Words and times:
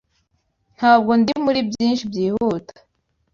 Ntabwo 0.77 1.11
ndi 1.19 1.33
muri 1.45 1.59
byinshi 1.69 2.03
byihuta. 2.11 2.73